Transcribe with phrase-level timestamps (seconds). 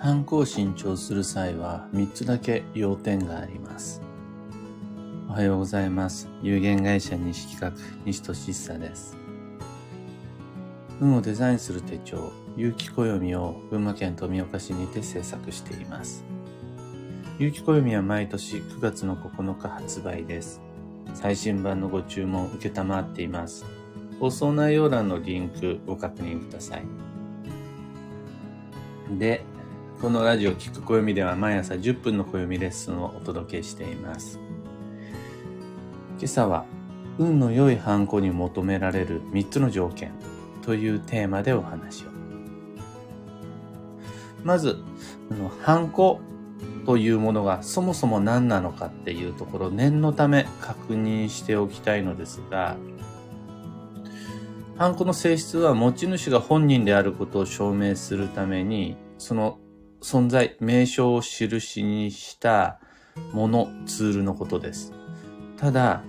[0.00, 4.00] ハンコを新調する際は3つだけ要点があります。
[5.28, 6.28] おはようございます。
[6.40, 9.16] 有限会社西企画、西俊久です。
[11.00, 16.24] 運をデザインする手帳、有機暦を群馬県富岡市にて制作しています。
[17.40, 20.60] 有機暦は毎年9月の9日発売です。
[21.14, 23.64] 最新版のご注文受けたまっています。
[24.20, 26.84] 放送内容欄のリンクご確認ください。
[29.18, 29.42] で、
[30.00, 34.38] このラジオ聞く暦では毎朝10分の暦レッスンをお届けしています。
[36.18, 36.66] 今朝は
[37.18, 40.12] 運の良いハンコに求められる3つの条件
[40.62, 42.06] というテーマでお話を。
[44.44, 44.78] まず、
[45.62, 46.20] ハンコ
[46.86, 52.76] というものがそもそも何なのかっていうところ念のため確認しておきたいのですが、
[54.76, 59.58] ハンコの性質は持ち主が本人であることを証明するために、その
[60.00, 62.78] 存在、名称を印にした
[63.32, 64.92] もの、ツールのことです。
[65.56, 66.02] ただ、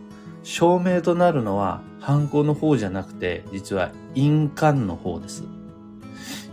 [0.43, 5.43] 証明となるのは、ハンコの方じゃなくて、実は印鑑の方です。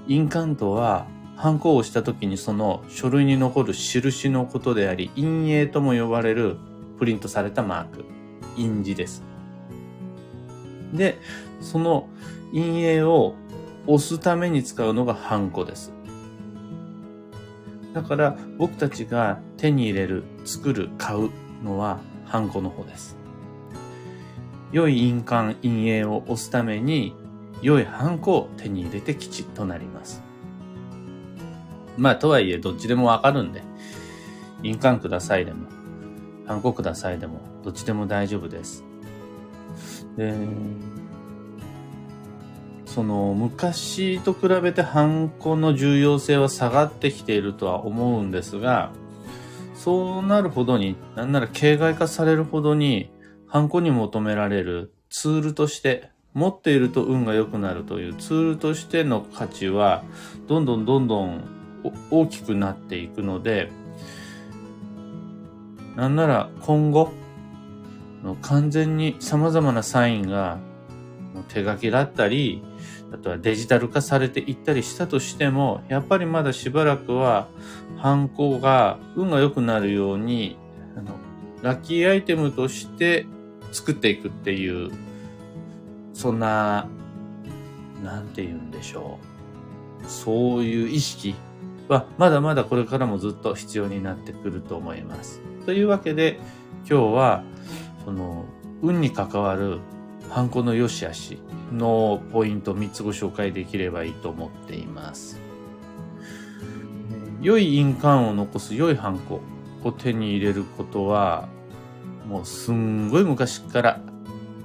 [0.09, 1.07] 印鑑とは、
[1.37, 6.57] ハンコをした時にその書類に残る印のことであり、陰影とも呼ばれる
[6.99, 8.05] プリントされたマーク、
[8.57, 9.23] 印字です。
[10.95, 11.19] で、
[11.61, 12.09] その
[12.53, 13.35] 陰影を
[13.87, 15.96] 押すために使うのがハンコです。
[17.97, 21.31] だから僕たちが手に入れる、作る、買う
[21.65, 23.17] のはハンコの方です。
[24.71, 27.15] 良い印鑑、陰影を押すために
[27.63, 30.23] 良いハンコを手に入れてきちっとなります。
[31.97, 33.63] まあとはいえどっちでもわかるんで、
[34.63, 35.67] 印鑑くださいでも、
[36.47, 38.85] ハンコくださいでも、どっちでも大丈夫です。
[40.19, 40.35] で、
[42.97, 48.91] その昔と比べてハンコの重要性は下がってきているとは思うんですが、
[49.75, 53.11] そうなるほどに、なんなら形骸化されるほどに、
[53.49, 60.03] ハンコに求められるツールとして、持っていると運が良くなるというツールとしての価値は、
[60.49, 61.45] どんどんどんどん
[62.11, 63.71] 大きくなっていくので、
[65.97, 67.13] なんなら今後、
[68.41, 70.57] 完全に様々なサインが
[71.49, 72.63] 手書きだったり、
[73.13, 77.49] あとはデジタル化されていったりしたとしても、やっぱりまだしばらくは、
[77.99, 80.57] 犯行が運が良くなるように、
[80.97, 81.15] あの、
[81.63, 83.27] ラッキーアイテムとして
[83.73, 84.91] 作っていくっていう、
[86.15, 86.89] そんな、
[88.03, 89.19] なんて言うんでしょ
[90.03, 90.11] う。
[90.11, 91.35] そういう意識
[91.89, 95.41] は、まだまだこれからもずっと必要になってくると思います。
[95.65, 96.41] というわけで、
[96.89, 97.45] 今日は、
[98.05, 98.47] その、
[98.83, 99.81] 運に関わる
[100.31, 101.39] ハンコの良し悪し
[101.73, 105.41] のポイント3つご紹介できればいいと思っています。
[107.41, 109.41] 良い印鑑を残す良いハンコ
[109.85, 111.49] を手に入れることは、
[112.27, 114.01] もうすんごい昔から、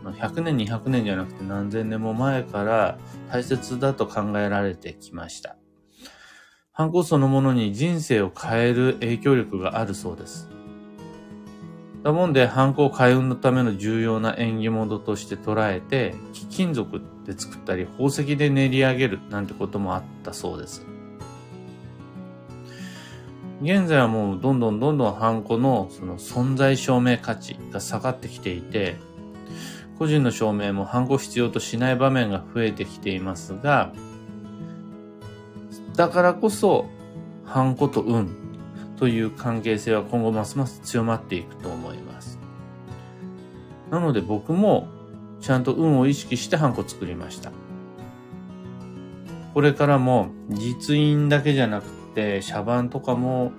[0.04, 2.98] 100年200年じゃなくて何千年も前から
[3.32, 5.58] 大切だと考えられてきました。
[6.74, 10.50] ハンコそのものに人生を変える影響力があるそうです。
[12.04, 20.86] だもんで、犯行開運のための重要な縁起物として捉えて、貴金属で作ったり、宝石で練り上げるなんてこともあったそうです。
[23.62, 28.96] 現在はもうどんどんどんどんハンコのその存在証明価値が下がってきていて、
[30.00, 33.94] 個人の証明もハンコ必要としない場面が増えてきていますが、
[35.96, 36.88] だからこそ、
[37.46, 38.36] ハンコと運
[38.98, 41.81] という関係性は今後ますます強まっていくと思。
[43.92, 44.88] なので僕も
[45.42, 47.52] ちゃんと運を意識してハンコ作りました。
[49.54, 53.52] これからも実印だけじゃなくて、シャバンとかも、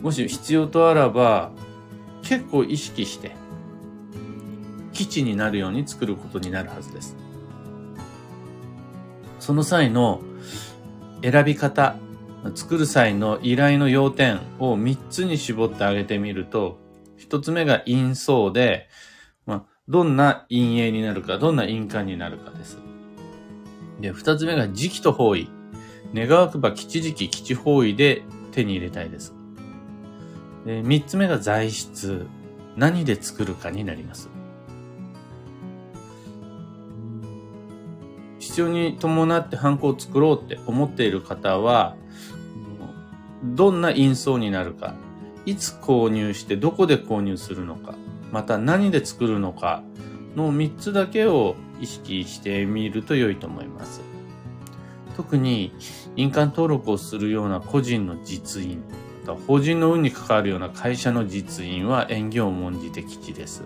[0.00, 1.52] もし必要とあらば、
[2.22, 3.36] 結構意識して、
[4.92, 7.16] 基地になるように作ることになるはずです。
[9.38, 10.22] その際の
[11.20, 11.96] 選び方
[12.54, 16.78] 作る際の依頼の要点を3つに絞ってあげてみると、
[17.18, 18.88] 1つ目が陰相で、
[19.86, 22.78] どんな陰影になるか、どんな印鑑になるかです。
[24.00, 25.50] で、2つ目が時期と方位。
[26.14, 28.22] 願わくば吉時期、吉方位で
[28.52, 29.34] 手に入れたいです。
[30.64, 32.26] で、3つ目が材質。
[32.76, 34.30] 何で作るかになります。
[38.38, 41.96] 必要に伴ってハンコを作ろうって思っている方は、
[43.44, 44.94] どんな印相になるか、
[45.44, 47.94] いつ購入してどこで購入するのか、
[48.34, 49.84] また何で作るのか
[50.34, 54.00] の3つだけを意識してみると良いと思います。
[55.16, 55.72] 特に
[56.16, 58.82] 印鑑登録をするような個人の実印、
[59.46, 63.62] 法人の運に関わるような会社の実印は縁起を重んじて吉です。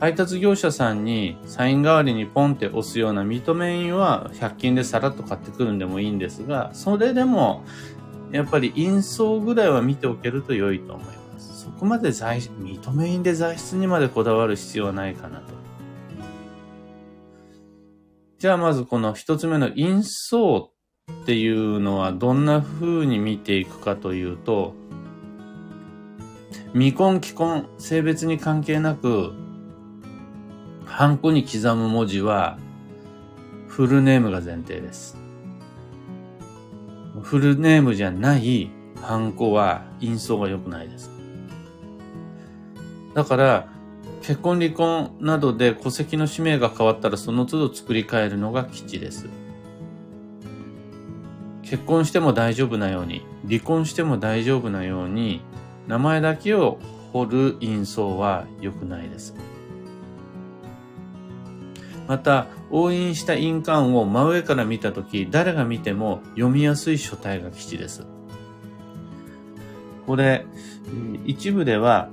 [0.00, 7.64] 配達業者さんにサイン代わりにポンって押すような認め印は100均でさらっと買ってくるんでもいいんですが、それでも
[8.32, 11.15] やっぱり印相ぐらいは見ておけると良いと思います。
[11.76, 15.52] そこまで在認め印で材質にまでこだわる必要はないかなと。
[18.38, 20.70] じゃあまずこの一つ目の印相っ
[21.26, 24.72] ていうのはどんな風に見ていくかというと、
[26.72, 29.34] 未婚、既婚、性別に関係なく
[30.86, 32.58] ハンコに刻む文字は、
[33.68, 35.18] フルネームが前提です。
[37.20, 38.70] フルネームじゃない
[39.02, 41.15] ハンコは印象が良くないです。
[43.16, 43.66] だから、
[44.20, 49.30] 結婚離婚などで戸籍の氏名が変わったらその都度作り変えるのが基地です。
[51.62, 55.40] 結婚しても大丈夫なように、離婚しても大丈夫なように、
[55.88, 56.78] 名前だけを
[57.14, 59.34] 彫る印象は良くないです。
[62.06, 68.04] また、押印した印鑑を真上から見たとき、誰が見ても読みやすい書体が基地です。
[70.06, 70.44] これ、
[71.24, 72.10] 一部では、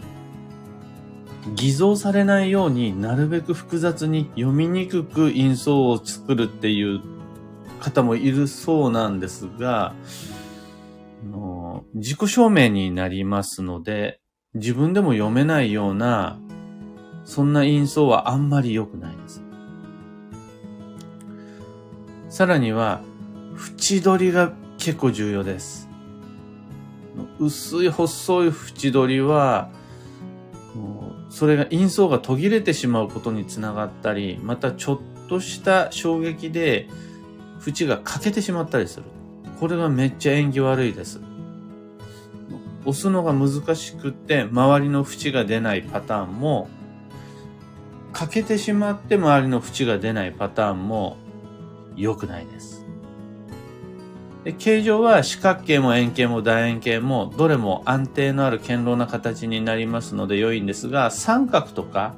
[1.56, 7.02] 偽造されないようになるべく複雑に読みにくく印象を作るっていう
[7.82, 9.94] 方もいるそうなんですが、
[11.94, 14.20] 自己証明になりますので、
[14.54, 16.40] 自分でも読めないような、
[17.26, 19.44] そんな印象はあんまり良くないです。
[22.30, 23.02] さらには、
[23.80, 25.90] 縁取りが結構重要です。
[27.40, 29.70] 薄い細い縁取りは、
[31.34, 36.88] それが印象が途切れてしまうことにつながったり、またちょっとした衝撃で
[37.66, 39.06] 縁が欠けてしまったりする。
[39.60, 41.22] これがめっちゃ縁起悪いです。
[42.86, 46.70] 押すのが難しくって周りの縁が出ないパターンも、
[48.12, 51.18] 欠けてしまって周りの縁が出ないパターンも
[51.96, 52.86] 良くないです。
[54.44, 62.16] で形状は四角形も円形も楕円形もどれも安定のある堅牢な形になりますので良いんですが三角とか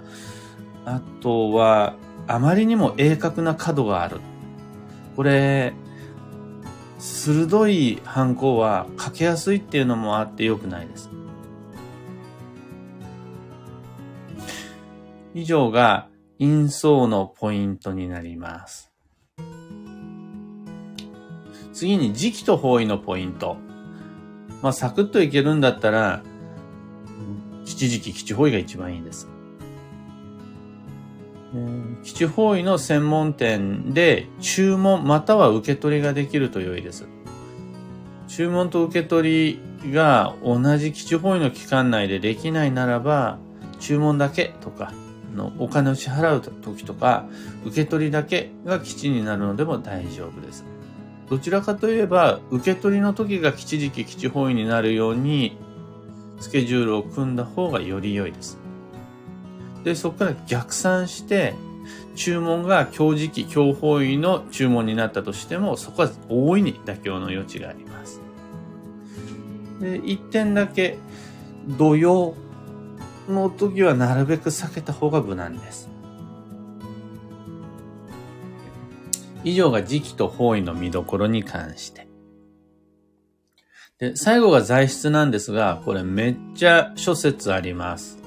[0.86, 1.96] あとは
[2.28, 4.20] あまりにも鋭角な角がある。
[5.16, 5.74] これ
[6.98, 11.10] 鋭いハンコはかけやすいっていうのもあって良くないです。
[15.34, 16.08] 以上が
[16.40, 18.92] 印相のポイントになります。
[21.76, 23.58] 次に時期と方位のポイント。
[24.62, 26.24] まあ、サクッといけるんだったら、
[27.66, 29.28] 吉時期、吉方位が一番いいです。
[32.02, 37.08] 吉方位の専門店で注文または受け取りができると良いです。
[38.30, 43.38] 注文と受け取りが同じ基地方位の期間内でできないならば、
[43.82, 44.94] 注文だけとか、
[45.36, 47.26] のお金を支払う時とか、
[47.66, 50.64] 受け取りだけが基地になるのでも大丈夫です。
[51.30, 55.58] どちらかといえば、受け取りの時が基地時期、基地方位になるように、
[56.40, 58.60] スケジュールを組んだ方がより良いです。
[59.84, 61.56] で、そこから逆算して、
[62.16, 68.22] 注文が今日時期、今日方位の注文になったとしても、そこは大いに妥協の余地があります。
[69.80, 70.98] で、一点だけ、
[71.68, 72.36] 土曜
[73.28, 75.95] の時はなるべく避けた方が無難です。
[79.46, 82.08] 以上が時期と方位の見どころに関して。
[84.00, 88.18] で、最後が材質なんですが、これめっちゃ諸説あります。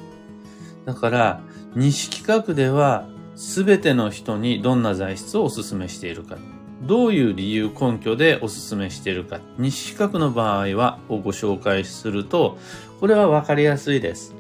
[0.87, 1.41] だから、
[1.75, 6.39] 西企画では全ての人にどんな材質をお勧めしているか。
[6.83, 9.41] どういう理由根拠でお勧めしているか。
[9.59, 12.57] 西企画の場合は、をご紹介すると、
[13.01, 14.35] これはわかりやすいです。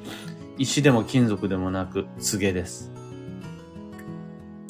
[0.56, 2.97] 石でも金属でもなく、告げです。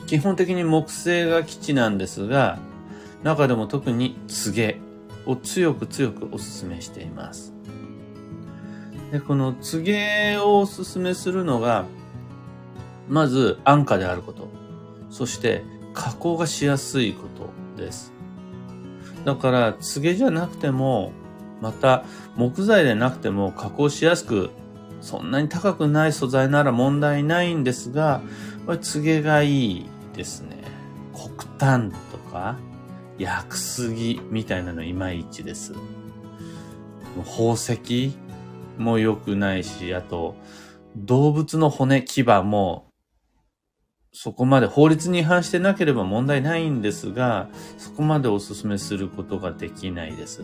[0.09, 2.59] 基本的に木星が基地なんですが、
[3.23, 4.81] 中でも特に告げ
[5.27, 7.53] を強く強くお勧めしています。
[9.13, 11.85] で、この告げをお勧めするのが、
[13.11, 14.49] まず安価であること。
[15.11, 15.63] そして
[15.93, 17.25] 加工がしやすいこ
[17.77, 18.15] とです。
[19.27, 21.13] だから、告げじゃなくても、
[21.61, 24.49] また木材でなくても加工しやすく、
[25.03, 28.23] そんなに高くない素材なら問題ないんですが、
[28.81, 29.87] 告げがいい
[30.19, 30.57] ですね。
[31.15, 32.59] 黒炭とか、
[33.19, 35.73] 薬杉みたいなのいまいちです。
[37.25, 38.17] 宝石
[38.77, 40.35] も良くないし、あと、
[40.97, 42.89] 動物の骨、牙も
[44.13, 50.43] そこまで法律に違反してなければ問題ないんですが、そこまでお勧めすることができないです。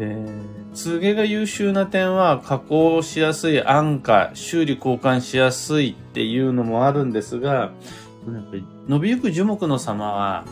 [0.00, 7.70] えー、通ゲが優秀な点は加工しやすい安価、修理交換しやすいっていうのもあるんですが、やっ
[8.50, 10.44] ぱり伸びゆく樹木の様は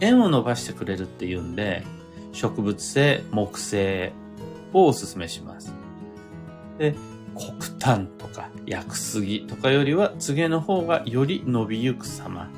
[0.00, 1.84] 円を伸ばしてくれるっていうんで、
[2.32, 4.12] 植物性、木製
[4.72, 5.72] をお勧めします。
[6.78, 6.96] で、
[7.36, 12.50] 黒炭とか薬杉とかよりは、つげの方がより伸びゆく様、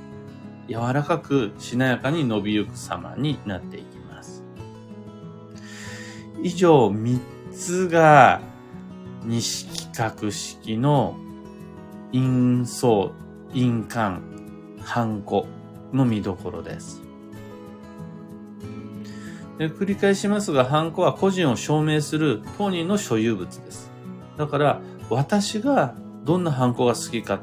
[0.68, 3.93] 柔らかくしなやかに伸びゆく様になっていきます。
[6.44, 7.20] 以上3
[7.52, 8.42] つが
[9.24, 11.16] 西企画式の
[12.12, 13.12] 印相、
[13.54, 14.20] 印鑑、
[14.82, 15.46] ハンコ
[15.94, 17.00] の見どころです。
[19.56, 23.90] で繰り返しますが、ハンコは個人を証明する当人の所有物です。
[24.36, 27.40] だから、私がどんなハンコが好きか、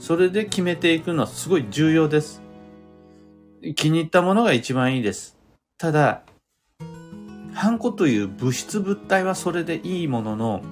[0.00, 2.42] それで決めていくのはすごい重要です。
[3.76, 5.38] 気に入ったものが一番いいです。
[5.78, 6.24] ただ、
[7.52, 10.62] ハンコという物質物体はそれでいいものの、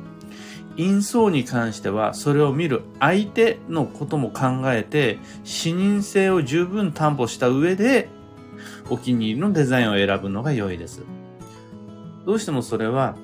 [0.76, 8.08] 因相に関してはそれを見る相手のことも考えて、視認性を十分担保した上で、
[8.90, 11.02] お気に入りのデザインを選ぶのが良いです。
[12.24, 13.16] どうしてもそれは、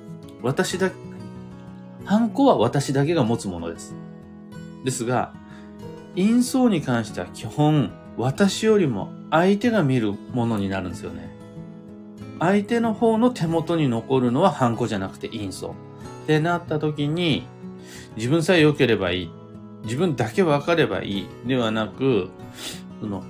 [0.42, 0.90] 私だ
[2.04, 3.94] ハンコは私だけが持つものです。
[4.84, 5.32] ですが、
[6.16, 11.30] 因相に関しては基本、私よりも相手が見るものになるんですよね。
[12.38, 15.72] 相手の方の手元に残るのはハンコじゃなくて因相。
[15.72, 17.46] ってなった時に、
[18.16, 19.30] 自分さえ良ければいい。
[19.84, 21.28] 自分だけ分かればいい。
[21.46, 22.30] ではなく、
[23.00, 23.22] その、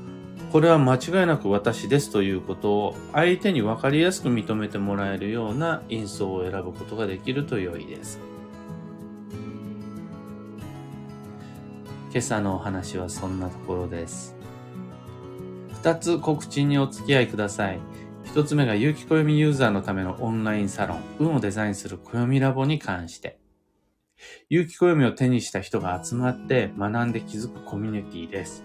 [0.53, 8.21] これは間違いなく私ですということを相手に分かりやすく認めてもらえるような因相を選ぶことができると良いです。
[12.13, 14.37] 今朝のお話はそんなところです。
[15.73, 17.81] 二つ告知にお付き合いください。
[18.35, 23.39] 一つ目が有機暦ユーザーのためのオンラインサロン、運をデザインする暦ラボに関して。
[24.51, 28.65] 有機暦を手にした人が集まって学んで気づくコミュニティです。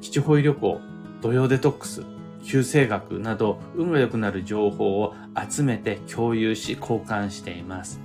[0.00, 0.80] 基地保医旅行、
[1.20, 2.04] 土曜デトックス、
[2.42, 5.14] 旧生学など運が良くなる情報を
[5.46, 8.00] 集めて共有し交換しています。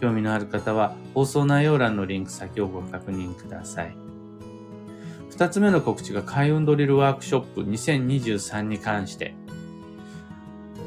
[0.00, 3.96] 興味のある方は放送内容欄のリンク先をご確認ください。
[5.30, 9.36] 二つ目の告知が開運ドリルワークショップ2023に関して、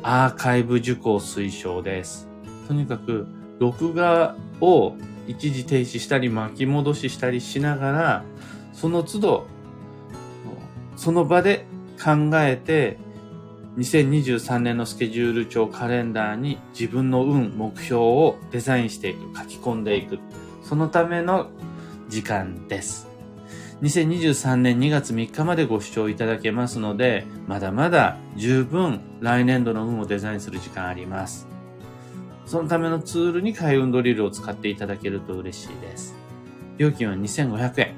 [0.03, 2.27] アーカイブ受講推奨です。
[2.67, 3.27] とにかく、
[3.59, 4.95] 録画を
[5.27, 8.23] 一時停止したり巻き戻ししたりしながら、
[8.73, 9.47] その都度、
[10.95, 11.65] その場で
[12.03, 12.97] 考えて、
[13.77, 20.19] 2023年のスケジュール帳カレンダーに自分の運、目標をデザインしていく、書き込んでいく。
[20.63, 21.49] そのための
[22.09, 23.07] 時間です。
[23.81, 31.47] 2023年2月3日までご視聴いただけますので、まだまだ十分来年度の運をデザインする時間あります。
[32.47, 36.15] そのためのツールに開運ドリルを使っていただけると嬉しいです。
[36.79, 37.93] 料金は2500円。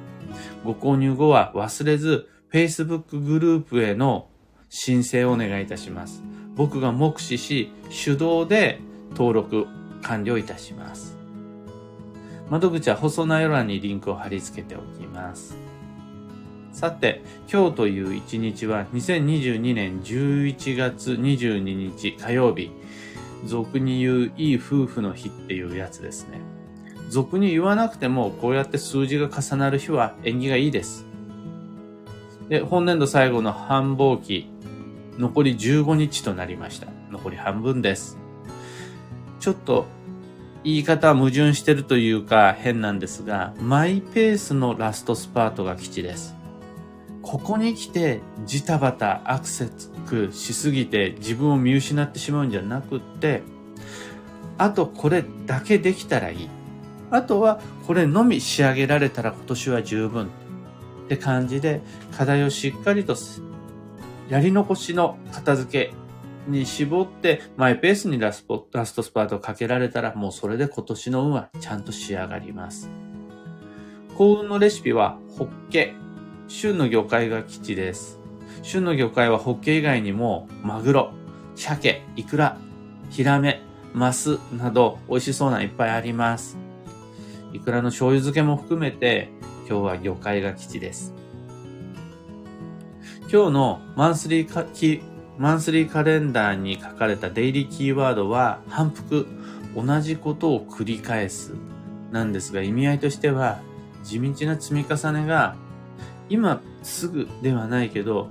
[0.65, 4.27] ご購入後は忘れず、Facebook グループへの
[4.67, 6.23] 申請をお願いいたします。
[6.55, 7.71] 僕が目視し、
[8.03, 8.81] 手動で
[9.11, 9.65] 登録
[10.01, 11.17] 完了いたします。
[12.49, 15.68] 窓口は細内容欄にリンクを貼り付けておきます。
[16.79, 17.21] さて、
[17.51, 22.71] 今日という一日は2022年11月22日火曜日。
[23.45, 26.39] 俗に言ういい夫婦の日っていうやつですね。
[27.09, 31.05] 俗に言わなくてもこうやって数字が重なる日は縁起がいいです。
[32.47, 34.49] で、本年度最後の繁忙期、
[35.17, 36.87] 残り15日となりました。
[37.11, 38.17] 残り半分です。
[39.41, 39.85] ちょっと
[40.63, 46.38] 言い方は矛盾してるというか変なんですが、マイペースのラストスパートが基地です。
[47.29, 49.91] ここに来てジタバタアクセス
[50.31, 53.43] しすぎて自分を見失ってしまうんじゃなくって、
[54.57, 56.49] あとこれだけできたらいい。
[57.11, 60.29] あとはこれのみ仕上げられたら今年は十分っ
[61.07, 61.81] て感じで
[62.17, 63.15] 課題をしっかりと
[64.27, 65.93] やり残しの片付け
[66.47, 72.89] に絞ってマイペースにラスポラストスパートをかけられたらもうそれで今年の運はちゃんと仕上がります。
[74.17, 75.93] 幸運のレシピはホッケ、
[76.49, 78.19] 旬の魚介が基地です。
[78.63, 81.13] 旬の魚介はホッケ以外にも、マグロ、
[81.55, 82.57] 鮭、イクラ、
[83.11, 83.61] ヒラメ、
[83.93, 86.57] マスなど美味しそうないっぱいあります。
[87.53, 89.29] イクラの醤油漬けも含めて、
[89.69, 91.13] 今日は魚介が基地です。
[93.31, 94.65] 今日のマンスリーカ
[95.37, 99.27] マンスリーカレンダーに書かれたデイリーキーワードは反復、
[99.75, 101.53] 同じことを繰り返す
[102.11, 103.59] なんですが意味合いとしては
[104.03, 105.55] 地道な積み重ねが、
[106.29, 108.27] 今すぐではないけど、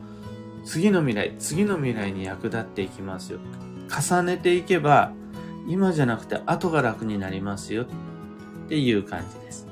[0.64, 3.40] 次の未来、次の未来に役立っていきますよ。
[3.88, 5.12] 重ねていけば、
[5.67, 9.67] 今じゃなくて後が楽になりますよっていう感じです。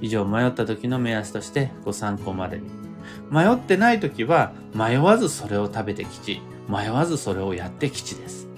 [0.00, 2.68] 以上、迷った時の目安としてご参考までに。
[3.30, 6.40] 迷ってない時は、迷わずそれを食べて吉。
[6.68, 8.48] 迷わずそれをやって吉です。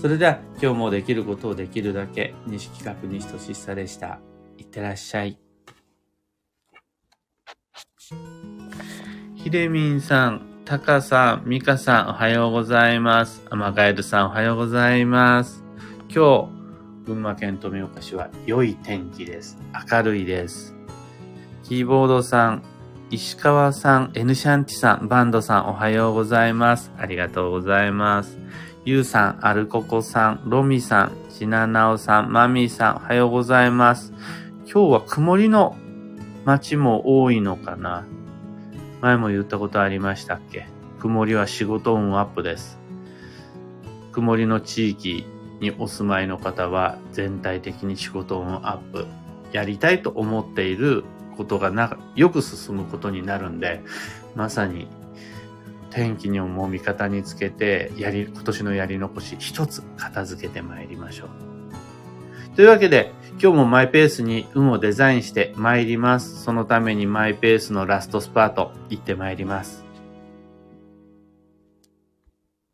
[0.00, 4.18] それでは、今日もできることをできるだけ、西企画西俊久でした。
[4.58, 5.49] いってらっしゃい。
[9.42, 13.42] ひでみんさん、たかさん、みかさん、おはようございます。
[13.48, 15.64] アマガエルさん、おはようございます。
[16.14, 19.58] 今日、群馬県富岡市は良い天気です。
[19.90, 20.76] 明るいです。
[21.62, 22.62] キーボードさん、
[23.10, 26.92] 石川さん、N シャンティさん、バンドさん、おはようございます。
[26.98, 28.38] ありがとうございます。
[28.84, 34.12] ゆうさん、アルココさん、ロミさん、シナナオさん、マミーさん、おはようございます。
[34.70, 35.76] 今日は曇りの
[36.44, 38.06] 街も多いのかな？
[39.00, 40.66] 前も言ったことありましたっけ？
[40.98, 42.78] 曇りは仕事運アップです。
[44.12, 45.26] 曇りの地域
[45.60, 49.06] にお住まいの方は全体的に仕事運アップ。
[49.52, 51.04] やりたいと思っている
[51.36, 53.82] ことがなよく進むことになるんで、
[54.34, 54.88] まさに
[55.90, 61.28] 天気にも味方につけて、やり、今年のやり残し一つ片付けてまいりましょう。
[62.56, 66.42] というわけで、今日もマイペースに運をデザインして参ります。
[66.42, 69.89] そのためにマイペースのラストスパート行って参ります。